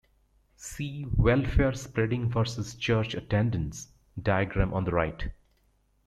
[0.55, 3.89] See "Welfare spending versus Church attendance"
[4.19, 5.29] diagram on the right.